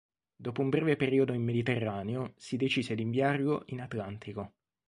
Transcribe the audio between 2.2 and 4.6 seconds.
si decise di inviarlo in Atlantico.